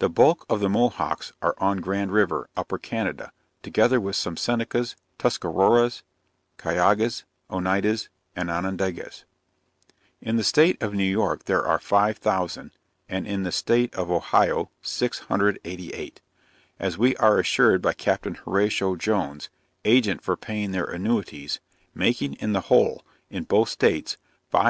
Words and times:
The 0.00 0.08
bulk 0.10 0.44
of 0.50 0.58
the 0.58 0.68
Mohawks 0.68 1.32
are 1.40 1.54
on 1.58 1.76
Grand 1.78 2.10
River, 2.10 2.48
Upper 2.56 2.78
Canada, 2.78 3.30
together 3.62 4.00
with 4.00 4.16
some 4.16 4.36
Senecas, 4.36 4.96
Tuscaroras, 5.18 6.02
Cayugas, 6.58 7.22
Oneidas, 7.48 8.08
and 8.34 8.50
Onondagas. 8.50 9.22
In 10.20 10.34
the 10.34 10.42
state 10.42 10.82
of 10.82 10.94
New 10.94 11.04
York 11.08 11.44
there 11.44 11.64
are 11.64 11.78
5000, 11.78 12.72
and 13.08 13.24
in 13.24 13.44
the 13.44 13.52
state 13.52 13.94
of 13.94 14.10
Ohio 14.10 14.72
688, 14.82 16.20
as 16.80 16.98
we 16.98 17.14
are 17.18 17.38
assured 17.38 17.80
by 17.80 17.92
Capt. 17.92 18.38
Horatio 18.38 18.96
Jones, 18.96 19.48
agent 19.84 20.22
for 20.24 20.36
paying 20.36 20.72
their 20.72 20.86
annuities, 20.86 21.60
making 21.94 22.34
in 22.40 22.52
the 22.52 22.62
whole, 22.62 23.04
in 23.30 23.44
both 23.44 23.68
states, 23.68 24.14
5688. 24.50 24.60